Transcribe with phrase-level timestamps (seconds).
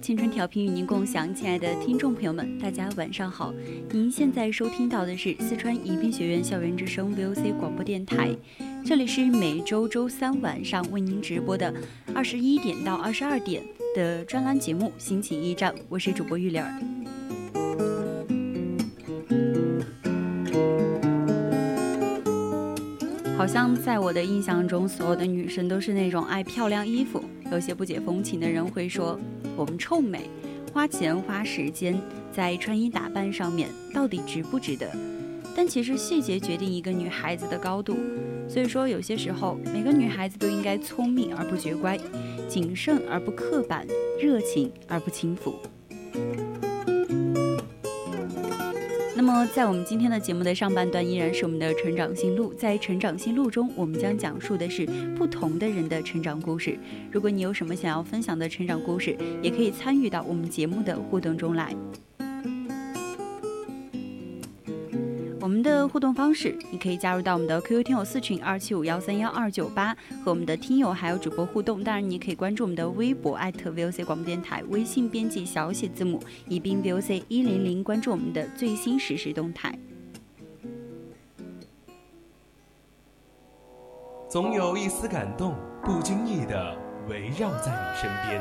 [0.00, 3.52] 青春调频与您共享，亲爱的听众朋友们，大家晚上好。
[3.90, 8.34] 您现在收听到的是四川宜宾学院校园之声 VOC 广播电台，
[8.84, 11.72] 这里是每周周三晚上为您直播的
[12.14, 13.62] 二十一点到二十二点
[13.94, 17.19] 的专栏节目《心情驿站》，我是主播玉玲儿。
[23.40, 27.24] 好像在我的印象中，所有的女生都是那种爱漂亮衣服。
[27.50, 29.18] 有些不解风情的人会说。
[29.56, 30.28] 我们臭美，
[30.74, 31.98] 花钱花时间
[32.30, 34.86] 在穿衣打扮上面到底值不值得？
[35.56, 37.96] 但其实细节决定一个女孩子的高度，
[38.46, 41.98] 所以说有些时候每个女孩子都应该聪明而不绝乖，
[42.46, 43.86] 谨慎而不刻板，
[44.20, 45.54] 热情而不轻浮。
[49.32, 52.52] 么，在我们今天的节目的上半段，依然是我们的成长心路。
[52.54, 54.86] 在成长心路中，我们将讲述的是
[55.16, 56.78] 不同的人的成长故事。
[57.10, 61.74] 如果你有什么想要分享的成长故事，也可以参与到我们节目的互动中来。
[65.62, 71.82] 的互动方式，你可以加入到我们的 QQ 听友四群二七五幺三幺二九八，和我们的听友还有主播互动。
[71.82, 79.76] 当然，你可以关注我们的微博 VOC 广播电台，微信编辑小写字母宜宾 VOC 一零零，关注我们的最新实时动态。
[84.28, 86.76] 总有一丝感动，不经意的
[87.08, 88.40] 围绕在你身边；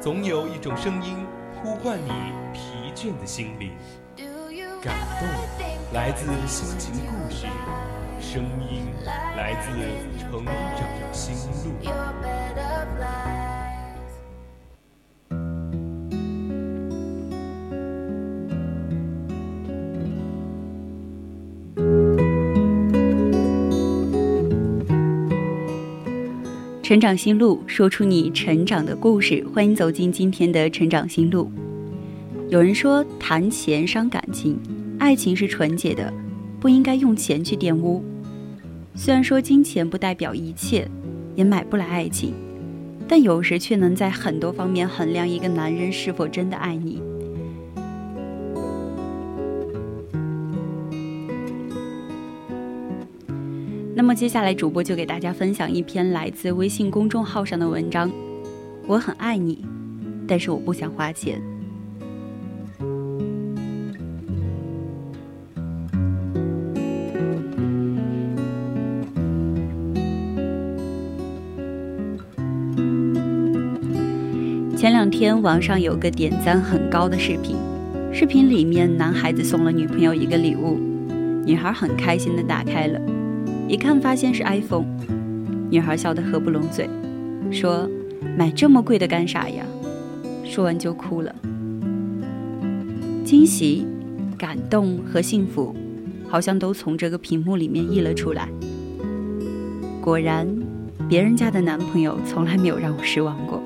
[0.00, 1.14] 总有一种声音
[1.54, 2.10] 呼唤你
[2.52, 3.70] 疲倦的心灵。
[4.80, 5.28] 感动
[5.92, 7.46] 来自心情故事，
[8.20, 8.84] 声音
[9.36, 9.72] 来自
[10.16, 11.34] 成长心
[11.64, 11.72] 路。
[26.84, 29.44] 成长心路，说出你成长的故事。
[29.52, 31.50] 欢迎走进今天的成长心路。
[32.50, 34.58] 有人说谈钱伤感情，
[34.98, 36.10] 爱情是纯洁的，
[36.58, 38.02] 不应该用钱去玷污。
[38.94, 40.88] 虽然说金钱不代表一切，
[41.34, 42.32] 也买不来爱情，
[43.06, 47.02] 但有时却能在很多方面衡量一个男人是否真的爱你。
[53.94, 58.10] 那么接下来主播就给大家分享一篇来自微信公众号上的文章：
[58.86, 59.66] 我很爱你，
[60.26, 61.38] 但是我不想花钱。
[75.08, 77.56] 两天网上有个点赞很高的视频，
[78.12, 80.78] 视频里面男孩子送了女朋友一个礼物，
[81.46, 83.00] 女孩很开心的打开了，
[83.66, 84.84] 一看发现是 iPhone，
[85.70, 86.86] 女孩笑得合不拢嘴，
[87.50, 87.88] 说
[88.36, 89.64] 买这么贵的干啥呀？
[90.44, 91.34] 说完就哭了。
[93.24, 93.86] 惊喜、
[94.36, 95.74] 感动和幸福，
[96.28, 98.46] 好像都从这个屏幕里面溢了出来。
[100.02, 100.46] 果然，
[101.08, 103.58] 别人家的男朋友从来没有让我失望过。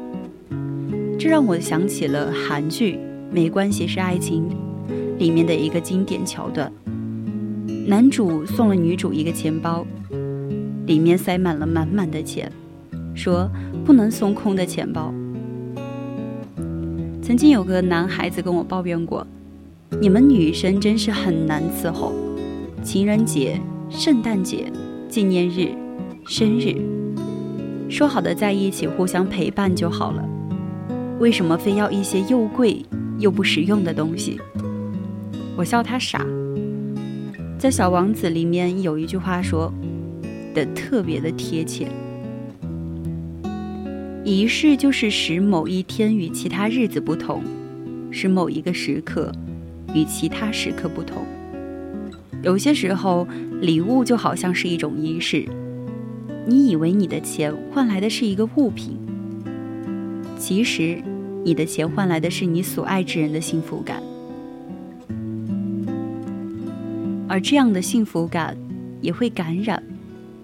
[1.23, 2.97] 这让我想起了韩剧
[3.31, 4.51] 《没关系是爱情》
[5.21, 6.73] 里面的一个经典桥段：
[7.87, 9.87] 男主送了女主一个钱包，
[10.85, 12.51] 里面塞满了满满的钱，
[13.15, 13.49] 说
[13.85, 15.15] 不能送空的钱包。
[17.23, 19.25] 曾经有个男孩子跟我抱怨过
[20.01, 22.13] ：“你们女生真是很难伺候，
[22.83, 24.65] 情人节、圣诞节、
[25.09, 25.69] 纪念日、
[26.27, 26.75] 生日，
[27.89, 30.29] 说好的在一起互相陪伴就好了。”
[31.23, 32.85] 为什么非要一些又贵
[33.21, 34.41] 又不实用的东西？
[35.57, 36.27] 我笑他傻。
[37.57, 39.73] 在《小王子》里面有一句话说
[40.53, 41.87] 的特别的贴切：
[44.25, 47.41] 仪式就是使某一天与其他日子不同，
[48.11, 49.31] 使某一个时刻
[49.95, 51.25] 与其他时刻不同。
[52.43, 53.29] 有些时候，
[53.61, 55.47] 礼物就好像是一种仪式。
[56.49, 58.99] 你以为你的钱换来的是一个物品，
[60.37, 61.01] 其实
[61.45, 64.03] 你的钱换来的是你所爱之人的幸福感，
[67.29, 68.57] 而这样的幸福感
[69.01, 69.83] 也会感染，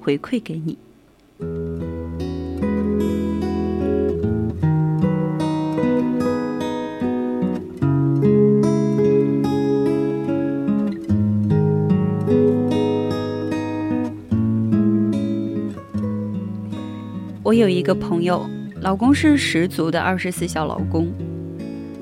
[0.00, 0.76] 回馈给你。
[17.44, 18.44] 我有一个朋友，
[18.88, 21.12] 老公是十足的二十四孝老公。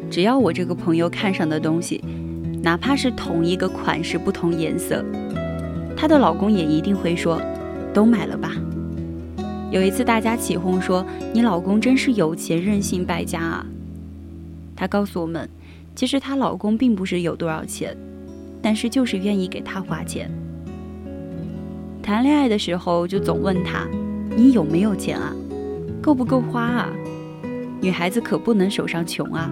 [0.08, 2.00] 只要我这个朋友看上的东西，
[2.62, 5.04] 哪怕是同一个款式、不同颜色，
[5.96, 7.42] 她的老公也一定会说
[7.92, 8.52] ：“都买了吧。”
[9.72, 11.04] 有一次大家起哄说
[11.34, 13.66] ：“你老公真是有钱任性败家啊！”
[14.76, 15.50] 她告诉我们，
[15.96, 17.96] 其实她老公并不是有多少钱，
[18.62, 20.30] 但是就是愿意给她花钱。
[22.00, 23.88] 谈恋爱的时候就总问她。
[24.36, 25.34] 你有没有钱啊？
[26.06, 26.88] 够不够花啊？
[27.80, 29.50] 女孩子可不能手上穷啊！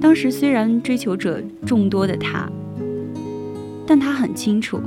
[0.00, 2.50] 当时虽然追求者众多的她，
[3.86, 4.80] 但她很清楚，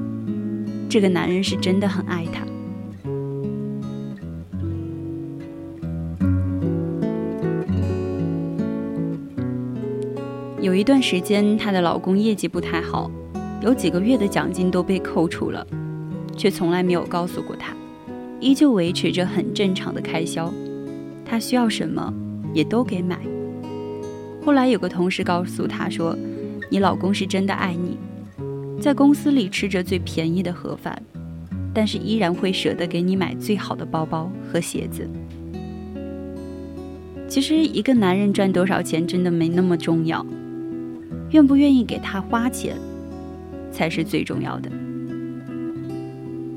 [0.89, 2.45] 这个男人是真的很爱她。
[10.59, 13.09] 有一段时间，她的老公业绩不太好，
[13.61, 15.65] 有几个月的奖金都被扣除了，
[16.35, 17.76] 却从来没有告诉过她。
[18.39, 20.53] 依旧维持着很正常的开销，
[21.25, 22.13] 他需要什么
[22.53, 23.19] 也都给买。
[24.45, 26.17] 后来有个同事告诉他说
[26.69, 27.97] ：“你老公是真的爱你，
[28.79, 31.01] 在公司里吃着最便宜的盒饭，
[31.73, 35.07] 但是依然会舍得给你买最好的包包和鞋子。”
[37.27, 40.25] 其实一个男人赚多少钱真的没那么重要，
[41.31, 42.77] 愿不愿意给他花钱
[43.69, 44.71] 才是最重要的。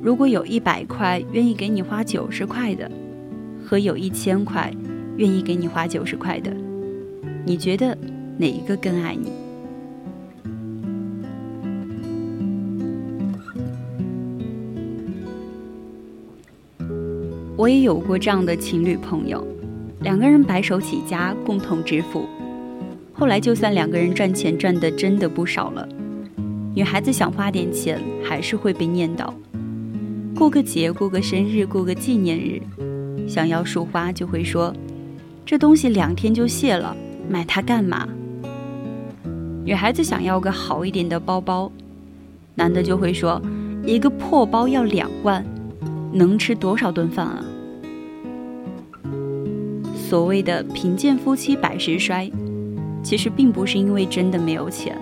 [0.03, 2.91] 如果有一百块愿意给你花九十块的，
[3.63, 4.73] 和有一千块
[5.19, 6.51] 愿意给你花九十块的，
[7.45, 7.95] 你觉得
[8.39, 9.31] 哪一个更爱你？
[17.59, 19.47] 我也有过这样的情侣朋友，
[20.01, 22.25] 两个人白手起家，共同致富。
[23.13, 25.87] 后来就算两个人赚钱赚的真的不少了，
[26.75, 29.31] 女孩子想花点钱，还是会被念叨。
[30.41, 32.63] 过个节，过个生日，过个纪念日，
[33.29, 34.75] 想要束花就会说
[35.45, 36.97] ：“这东西两天就谢了，
[37.29, 38.09] 买它干嘛？”
[39.63, 41.71] 女孩子想要个好一点的包包，
[42.55, 43.39] 男的就会说
[43.85, 45.45] ：“一个破包要两万，
[46.11, 47.45] 能吃多少顿饭啊？”
[49.95, 52.33] 所谓的贫贱夫妻百事衰，
[53.03, 54.97] 其实并不是因为真的没有钱，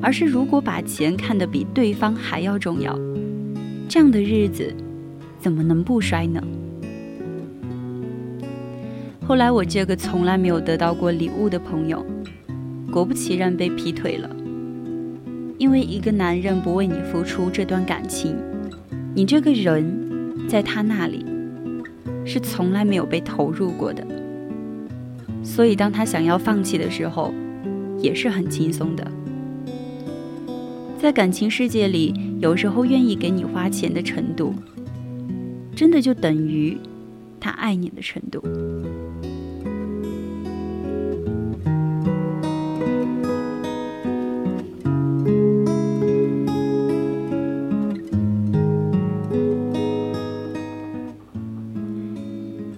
[0.00, 2.98] 而是如果把钱看得比对方还要重要。
[3.92, 4.74] 这样的日子，
[5.38, 6.42] 怎么能不衰呢？
[9.22, 12.02] 后来我这个从来没有得到过礼物的朋友，
[12.90, 14.30] 果不其然被劈腿了。
[15.58, 18.34] 因为一个男人不为你付出这段感情，
[19.14, 21.26] 你这个人在他那里
[22.24, 24.02] 是从来没有被投入过的。
[25.42, 27.34] 所以当他想要放弃的时候，
[27.98, 29.06] 也是很轻松的。
[30.98, 32.31] 在感情世界里。
[32.42, 34.52] 有时候愿意给你花钱的程度，
[35.76, 36.76] 真的就等于
[37.38, 38.42] 他爱你的程度。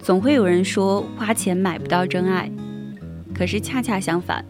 [0.03, 2.51] 总会有人说花钱买不到真爱，
[3.35, 4.45] 可是恰恰相反，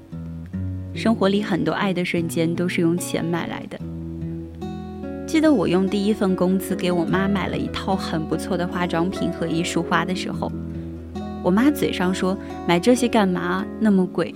[0.92, 3.78] 生活里很多爱的瞬间都是用钱买来的。
[5.34, 10.48] 记得我用第一份工资给我妈买了一套很不错的化妆品和一束花的时候，
[11.42, 12.38] 我妈嘴上说
[12.68, 14.32] 买这些干嘛那么贵，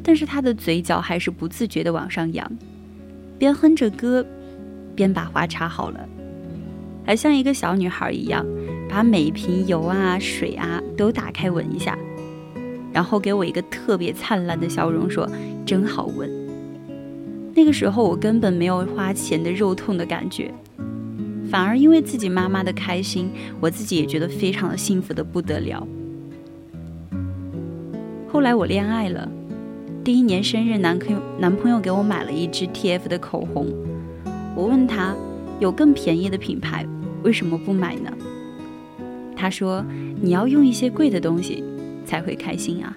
[0.00, 2.48] 但是她的嘴角还是不自觉地往上扬，
[3.36, 4.24] 边哼着歌，
[4.94, 6.08] 边把花插好了，
[7.04, 8.46] 还像一个小女孩一样，
[8.88, 11.98] 把每一瓶油啊水啊都打开闻一下，
[12.92, 15.28] 然后给我一个特别灿烂的笑容，说
[15.66, 16.39] 真好闻。
[17.60, 20.50] 那个时候我根本没有花钱的肉痛的感觉，
[21.50, 25.86] 反而因为自己妈妈的开心，我自己也觉得非常的幸福的不得了。
[28.26, 29.30] 后来我恋爱了，
[30.02, 33.66] 第一年生日，男朋友男朋友给我买了一支 TF 的口红，
[34.56, 35.14] 我问他
[35.58, 36.86] 有更便宜的品牌，
[37.22, 38.10] 为什么不买呢？
[39.36, 39.84] 他说
[40.18, 41.62] ：“你要用一些贵的东西
[42.06, 42.96] 才会开心啊。”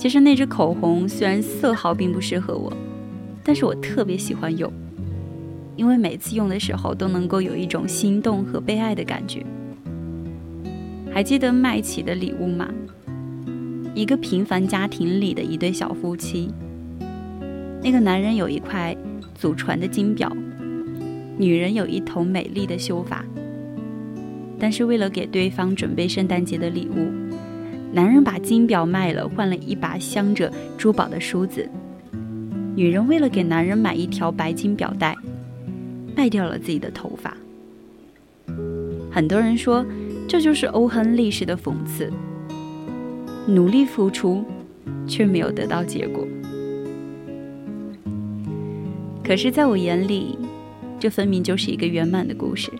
[0.00, 2.72] 其实那支口红虽然色号并不适合我，
[3.44, 4.72] 但是我特别喜欢用，
[5.76, 9.44] 因为每次用的时候都能够有一种心动和被爱的感觉。
[11.12, 12.66] 还记得麦琪的礼物吗？
[13.94, 16.48] 一个平凡家庭里的一对小夫妻，
[17.82, 18.96] 那个男人有一块
[19.34, 20.34] 祖传的金表，
[21.36, 23.22] 女人有一头美丽的秀发。
[24.58, 27.10] 但是为了给对方准备圣诞节的礼物，
[27.92, 31.68] 男人把金表卖了，换了一把镶着珠宝的梳子；
[32.76, 35.16] 女人为了给男人买一条白金表带，
[36.16, 37.36] 卖掉了自己的头发。
[39.10, 39.84] 很多人说，
[40.28, 42.12] 这就是欧亨利式的讽刺：
[43.46, 44.44] 努力付出，
[45.06, 46.24] 却没有得到结果。
[49.24, 50.38] 可是，在我眼里，
[51.00, 52.70] 这分明就是一个圆满的故事。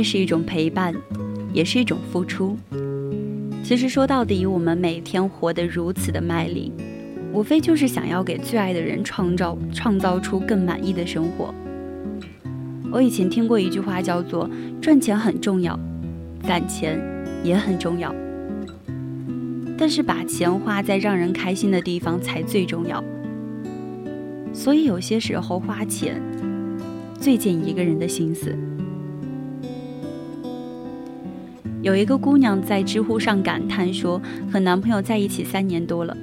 [0.00, 0.94] 爱是一种陪伴，
[1.52, 2.56] 也是一种付出。
[3.62, 6.72] 其实说到底，我们每天活得如此的卖力，
[7.34, 11.52] 无非就是想要给最爱的人创造创造出更满意的生活。
[12.90, 14.48] 我以前听过一句话，叫做
[14.80, 15.78] “赚钱很重要，
[16.44, 16.98] 攒钱
[17.44, 18.10] 也很重要，
[19.76, 23.04] 但是把钱花在让人开心的地方才最重要。”
[24.54, 26.18] 所以有些时候花钱
[27.20, 28.56] 最见一个人的心思。
[31.82, 34.20] 有一个姑娘在知乎上感叹说
[34.52, 36.14] ：“和男朋友在一起三年多了，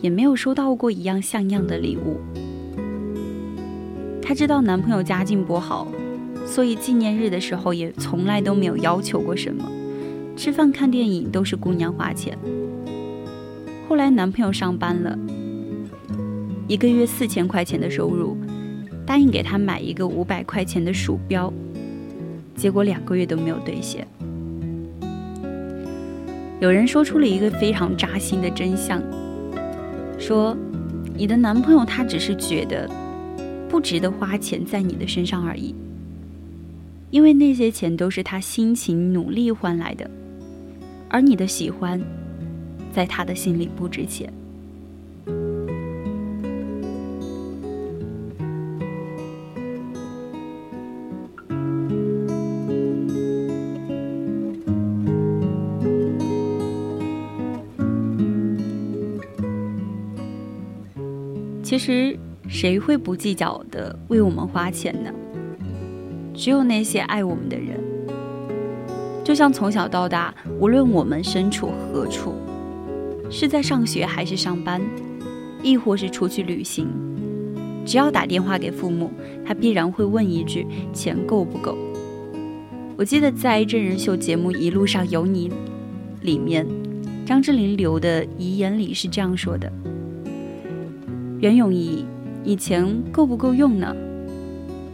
[0.00, 2.18] 也没有收到过一样像样的礼物。
[4.22, 5.86] 她知道男朋友家境不好，
[6.46, 9.68] 所以纪念日的时候也从来都没有要求过什么，
[10.34, 12.36] 吃饭看电影都是姑娘花钱。
[13.86, 15.16] 后来男朋友上班了，
[16.66, 18.34] 一个月四千块钱的收入，
[19.04, 21.52] 答应给她买一个五百块钱的鼠标，
[22.54, 24.08] 结果两个月都没有兑现。”
[26.58, 29.02] 有人说出了一个非常扎心的真相，
[30.18, 30.56] 说
[31.14, 32.90] 你的男朋友他只是觉得
[33.68, 35.74] 不值得花钱在你的身上而已，
[37.10, 40.10] 因为那些钱都是他辛勤努力换来的，
[41.10, 42.00] 而你的喜欢
[42.90, 44.32] 在他的心里不值钱。
[61.66, 65.10] 其实，谁会不计较的为我们花钱呢？
[66.32, 67.76] 只有那些爱我们的人。
[69.24, 72.34] 就像从小到大，无论我们身处何处，
[73.28, 74.80] 是在上学还是上班，
[75.60, 76.86] 亦或是出去旅行，
[77.84, 79.10] 只要打电话给父母，
[79.44, 81.76] 他必然会问一句：“钱够不够？”
[82.96, 85.48] 我记得在真人秀节目《一路上有你》
[86.22, 86.64] 里面，
[87.26, 89.72] 张智霖留的遗言里是这样说的。
[91.38, 92.04] 袁咏仪，
[92.44, 93.94] 以前够不够用呢？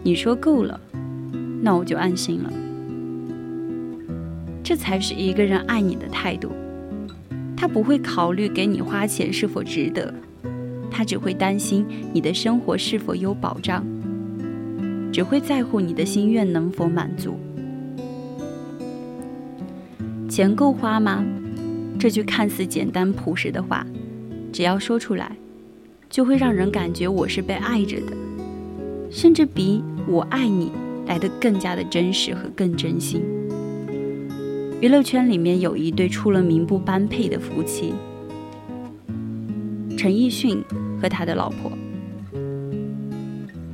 [0.03, 0.81] 你说够了，
[1.63, 2.53] 那我就安心了。
[4.65, 6.51] 这才是一个人爱你的态度。
[7.57, 10.13] 他不会考虑给你花钱是否值得，
[10.91, 13.85] 他只会担心你的生活是否有保障，
[15.13, 17.39] 只会在乎你的心愿能否满足。
[20.29, 21.25] 钱够花吗？
[22.01, 23.87] 这句看似简单朴实的话，
[24.53, 25.37] 只要说出来。
[26.13, 28.13] 就会让人感觉我是被爱着的，
[29.11, 30.71] 甚至比我爱你
[31.07, 33.23] 来的更加的真实和更真心。
[34.83, 37.95] 娱乐圈里面有一对出了名不般配的夫妻，
[39.97, 40.63] 陈奕迅
[41.01, 41.73] 和他的老婆，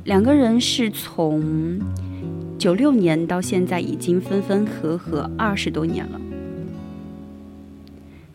[0.05, 1.77] 两个人是从
[2.57, 6.21] 九六年到现在已经分分合合二十多年了。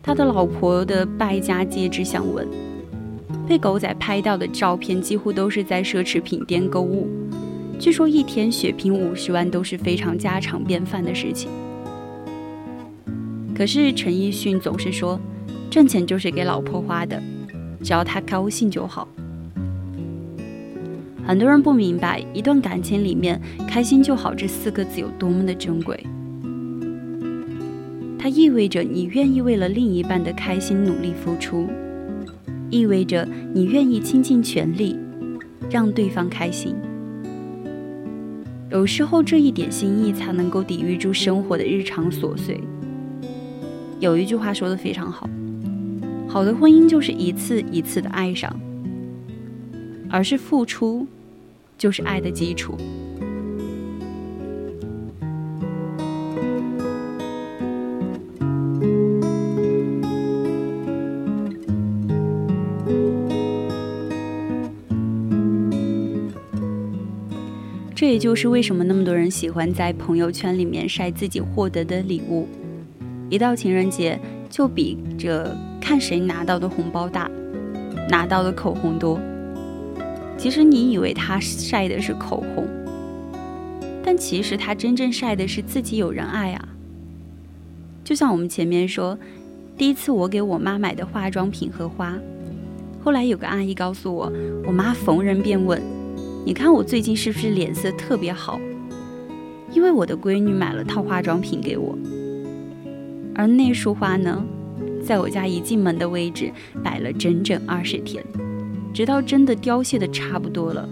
[0.03, 2.47] 他的老婆的败家皆知向闻。
[3.47, 7.07] 被狗仔拍到的照片几乎都是在奢侈品店购物，
[7.79, 11.49] 据说一天血拼五十万都是非常家常便饭的事情。
[13.55, 15.19] 可是陈奕迅总是说，
[15.69, 17.21] 挣钱就是给老婆花的，
[17.83, 19.07] 只要她高兴就好。
[21.25, 26.05] 很多人不明白，一段感情里面“开心就好”这四个字有多么的珍贵，
[28.19, 31.69] 它意味着你愿意为了另一半的开心努力付出。
[32.75, 34.99] 意味着你愿意倾尽全力，
[35.69, 36.75] 让对方开心。
[38.69, 42.59] 有时候，这一点心意才能够抵御住生活的日常琐碎。
[44.01, 45.29] 有一句话说的非常好：
[46.27, 48.53] 好的婚姻就是一次一次的爱上，
[50.09, 51.07] 而是付出，
[51.77, 52.75] 就是爱的基础。
[67.95, 72.45] 这也就是为什么那么多人喜欢在朋友圈里面晒自己获得的礼物，
[73.29, 77.31] 一到情人节就比着看谁拿到的红包大，
[78.09, 79.17] 拿到的口红多。
[80.37, 82.67] 其实你以为他晒的是口红，
[84.03, 86.67] 但其实他真正晒的是自己有人爱啊。
[88.03, 89.17] 就像我们前面说，
[89.77, 92.13] 第一次我给我妈买的化妆品和花，
[93.01, 94.29] 后来有个阿姨告诉我，
[94.67, 95.81] 我妈逢人便问。
[96.45, 98.61] 你看我最近是不是脸色特别好？
[99.71, 101.97] 因为我的闺女买了套化妆品给我，
[103.33, 104.45] 而那束花呢，
[105.03, 106.51] 在我家一进门的位置
[106.83, 108.23] 摆了整整二十天，
[108.93, 110.87] 直到真的凋谢的差不多了，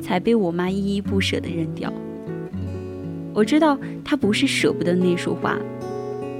[0.00, 1.92] 才被我妈依依不舍的扔掉。
[3.32, 5.56] 我知道她不是舍不得那束花，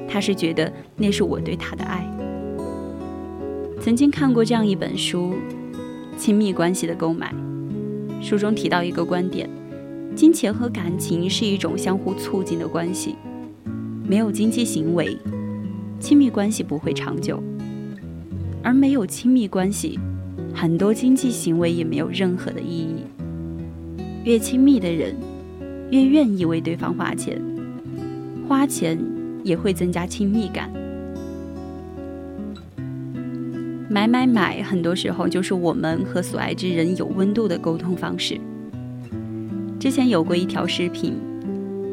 [0.09, 2.05] 她是觉得那是我对她的爱。
[3.81, 5.35] 曾经看过这样一本书，
[6.19, 7.33] 《亲密关系的购买》。
[8.23, 9.51] 书中提到一个观点：
[10.15, 13.17] 金钱和感情是一种相互促进的关系，
[14.07, 15.19] 没有经济行为，
[15.99, 17.37] 亲密关系不会长久；
[18.63, 19.99] 而没有亲密关系，
[20.55, 23.03] 很多经济行为也没有任何的意义。
[24.25, 25.17] 越亲密的人，
[25.91, 27.43] 越愿意为对方花钱，
[28.49, 28.97] 花钱
[29.43, 30.71] 也会增加亲密感。
[33.93, 38.41] 买买买，很多时候就是我们和所爱之人有温度的沟通方式。
[39.79, 41.15] 之前有过一条视频，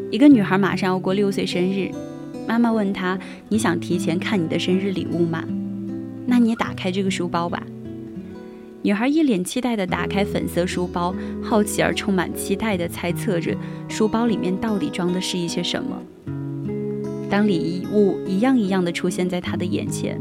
[0.10, 1.92] 一个女孩马上要过六岁生日，
[2.48, 5.44] 妈妈问她：“你想提前看你的生日礼物吗？
[6.26, 7.62] 那你打开这个书包吧。”
[8.82, 13.54] 女孩一脸期待地打开粉色书包，好奇而充满期待地猜测着
[13.90, 16.02] 书包里面到底装的是一些什么。
[17.30, 20.18] 当礼物一样一样地出现在她的眼前。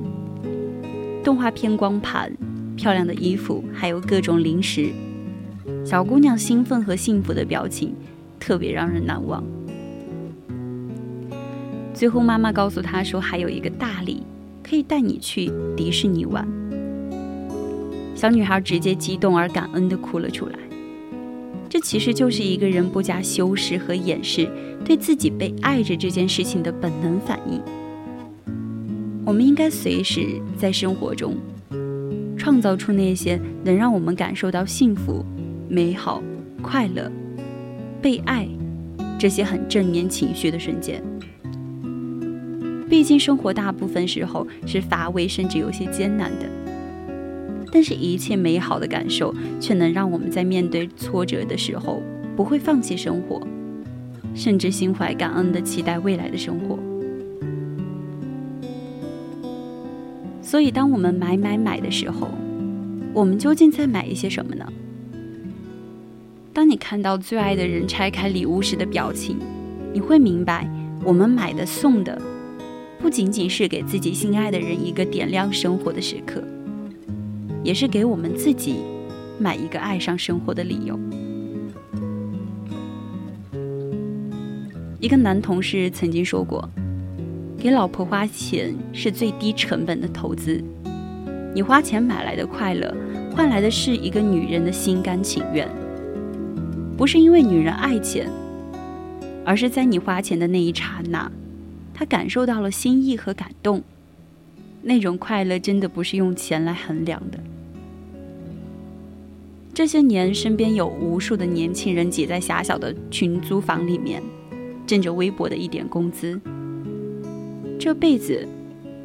[1.23, 2.33] 动画片光盘、
[2.77, 4.91] 漂亮的衣服，还有各种零食，
[5.85, 7.95] 小姑娘兴奋和幸福的表情，
[8.41, 9.45] 特别让人难忘。
[11.93, 14.23] 最后，妈妈告诉她说，还有一个大礼，
[14.63, 16.47] 可以带你去迪士尼玩。
[18.15, 20.59] 小女孩直接激动而感恩地哭了出来。
[21.69, 24.49] 这其实就是一个人不加修饰和掩饰，
[24.85, 27.61] 对自己被爱着这件事情的本能反应。
[29.29, 31.37] 我们应该随时在生活中
[32.35, 35.23] 创造出那些能让我们感受到幸福、
[35.69, 36.23] 美好、
[36.63, 37.13] 快乐、
[38.01, 38.49] 被爱
[39.19, 41.05] 这些很正面情绪的瞬间。
[42.89, 46.47] 毕竟生活大部分时候是乏味，甚至有些艰难的，
[47.71, 52.03] 但是一切美好的感受却能让我们在面对挫折的时候
[52.35, 53.47] 不会放弃生活，
[54.35, 56.79] 甚至心怀感恩的期待未来的生活。
[60.49, 62.31] 所以，当我们买买买的时候，
[63.13, 64.67] 我们究竟在买一些什么呢？
[66.55, 69.37] 当你看到最爱的人拆开礼物时的表情，
[69.93, 70.67] 你会明白，
[71.05, 72.19] 我们买的送的，
[72.99, 76.43] 不仅仅是给自己心爱的人一个点亮生活的时刻，
[77.63, 78.77] 也是给我们自己
[79.39, 80.99] 买一个爱上生活的理由。
[84.99, 86.67] 一个男同事曾经说过。
[87.61, 90.63] 给老婆花钱是最低成本的投资，
[91.53, 92.97] 你花钱买来的快乐，
[93.35, 95.69] 换来的是一个女人的心甘情愿。
[96.97, 98.31] 不是因为女人爱钱，
[99.45, 101.31] 而是在你花钱的那一刹那，
[101.93, 103.83] 她感受到了心意和感动。
[104.81, 107.41] 那种快乐真的不是用钱来衡量的。
[109.75, 114.23] 这些年，身边有无数的年轻人挤在狭小的群租房里面，
[114.87, 116.41] 挣着微薄的一点工资。
[117.79, 118.47] 这辈子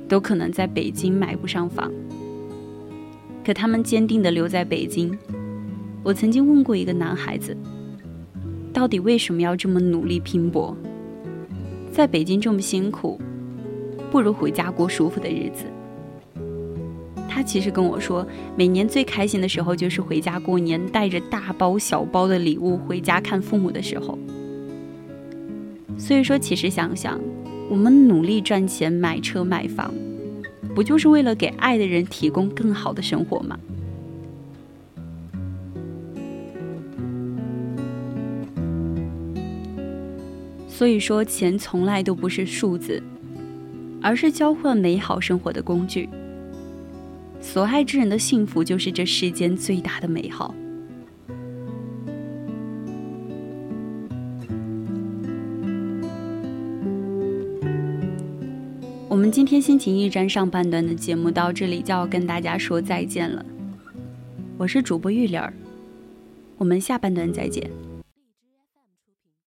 [0.10, 1.92] 都可能在北京买不上房，
[3.46, 5.16] 可他们坚定地留在北京。
[6.02, 7.56] 我曾经问过一个男孩子，
[8.74, 10.76] 到底为什么要这么努力拼搏？
[11.92, 13.20] 在北京这么辛苦，
[14.10, 15.66] 不如回家过舒服的日子。
[17.30, 18.26] 他其实跟我说，
[18.58, 24.18] 每年最开心的时候就是回家过年，带着大包小包的礼物回家看父母的时候。
[25.96, 27.20] 所以说，其实想想。
[27.70, 29.94] 我们努力赚钱买车买房，
[30.76, 33.58] 不就是为了给爱的人提供更好的生活吗？
[40.68, 43.02] 所以说，钱从来都不是数字，
[44.02, 46.10] 而是交换美好生活的工具。
[47.40, 50.54] 所爱之人的幸福，就是这世间最大的美好。
[59.54, 63.46] 天心情驿站上半段的节目到这里就要跟大家说再见了。
[64.58, 65.54] 我是主播玉玲儿，
[66.58, 67.70] 我们下半段再见。